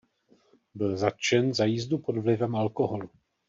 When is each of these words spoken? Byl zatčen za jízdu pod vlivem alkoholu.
Byl 0.75 0.97
zatčen 0.97 1.53
za 1.53 1.65
jízdu 1.65 1.97
pod 1.97 2.17
vlivem 2.17 2.55
alkoholu. 2.55 3.09